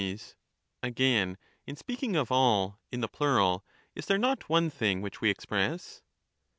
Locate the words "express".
5.29-6.01